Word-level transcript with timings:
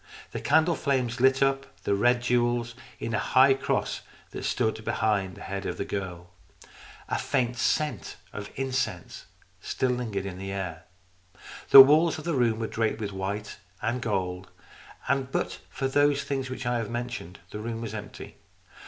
The 0.31 0.41
candle 0.41 0.73
flames 0.75 1.21
lit 1.21 1.43
up 1.43 1.79
the 1.83 1.93
red 1.93 2.23
jewels 2.23 2.73
in 2.99 3.13
a 3.13 3.19
high 3.19 3.53
cross 3.53 4.01
that 4.31 4.45
stood 4.45 4.83
behind 4.83 5.35
the 5.35 5.43
head 5.43 5.67
of 5.67 5.77
the 5.77 5.85
girl. 5.85 6.31
A 7.07 7.19
faint 7.19 7.55
scent 7.55 8.17
212 8.31 8.33
STORIES 8.33 8.47
IN 8.47 8.63
GREY 8.63 8.63
of 8.65 8.67
incense 8.67 9.25
still 9.61 9.91
lingered 9.91 10.25
in 10.25 10.39
the 10.39 10.51
air. 10.51 10.85
The 11.69 11.81
walls 11.81 12.17
of 12.17 12.23
the 12.23 12.33
room 12.33 12.57
were 12.57 12.65
draped 12.65 12.99
with 12.99 13.13
white 13.13 13.57
and 13.79 14.01
gold, 14.01 14.49
and 15.07 15.31
but 15.31 15.59
for 15.69 15.87
those 15.87 16.23
things 16.23 16.49
which 16.49 16.65
I 16.65 16.79
have 16.79 16.89
mentioned, 16.89 17.37
the 17.51 17.59
room 17.59 17.79
was 17.79 17.93
empty. 17.93 18.37